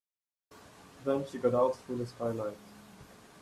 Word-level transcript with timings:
Then 1.05 1.27
she 1.27 1.37
got 1.37 1.53
out 1.53 1.75
through 1.77 1.97
the 1.97 2.07
skylight. 2.07 2.57